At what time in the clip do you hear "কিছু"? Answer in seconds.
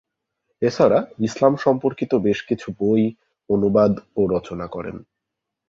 2.41-2.67